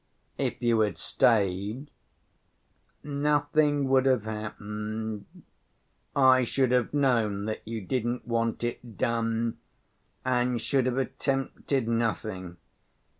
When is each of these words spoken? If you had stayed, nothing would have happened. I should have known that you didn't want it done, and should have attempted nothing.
If 0.39 0.59
you 0.63 0.79
had 0.79 0.97
stayed, 0.97 1.91
nothing 3.03 3.87
would 3.89 4.07
have 4.07 4.23
happened. 4.23 5.25
I 6.15 6.43
should 6.43 6.71
have 6.71 6.91
known 6.91 7.45
that 7.45 7.61
you 7.67 7.81
didn't 7.81 8.27
want 8.27 8.63
it 8.63 8.97
done, 8.97 9.59
and 10.25 10.59
should 10.59 10.87
have 10.87 10.97
attempted 10.97 11.87
nothing. 11.87 12.57